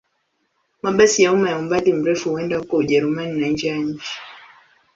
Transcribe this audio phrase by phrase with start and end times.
[0.83, 4.13] Mabasi ya umma ya umbali mrefu huenda huko Ujerumani na nje ya nchi.